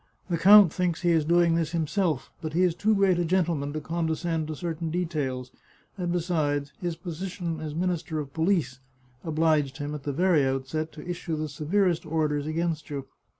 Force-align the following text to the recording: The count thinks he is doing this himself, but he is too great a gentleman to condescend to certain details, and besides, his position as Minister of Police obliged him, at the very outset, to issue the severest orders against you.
The 0.31 0.37
count 0.39 0.73
thinks 0.73 1.01
he 1.03 1.11
is 1.11 1.25
doing 1.25 1.53
this 1.53 1.73
himself, 1.73 2.31
but 2.41 2.53
he 2.53 2.63
is 2.63 2.73
too 2.73 2.95
great 2.95 3.19
a 3.19 3.23
gentleman 3.23 3.71
to 3.73 3.79
condescend 3.81 4.47
to 4.47 4.55
certain 4.55 4.89
details, 4.89 5.51
and 5.95 6.11
besides, 6.11 6.73
his 6.81 6.95
position 6.95 7.59
as 7.61 7.75
Minister 7.75 8.17
of 8.19 8.33
Police 8.33 8.79
obliged 9.23 9.77
him, 9.77 9.93
at 9.93 10.01
the 10.01 10.11
very 10.11 10.43
outset, 10.43 10.91
to 10.93 11.07
issue 11.07 11.35
the 11.35 11.47
severest 11.47 12.03
orders 12.07 12.47
against 12.47 12.89
you. 12.89 13.05